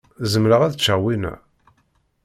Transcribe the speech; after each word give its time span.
Zemreɣ 0.31 0.61
ad 0.63 0.77
ččeɣ 0.79 0.99
winna? 1.03 1.33